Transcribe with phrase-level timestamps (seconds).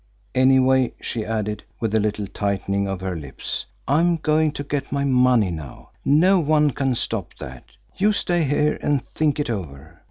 [0.33, 4.91] Anyway," she added, with a little tightening of the lips, "I am going to get
[4.91, 5.91] my money now.
[6.03, 7.65] No one can stop that.
[7.97, 9.99] You stay here and think it over.